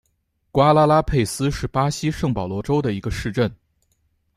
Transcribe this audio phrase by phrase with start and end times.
[0.51, 3.55] 瓜拉拉佩斯是巴西圣保罗州的一个市镇。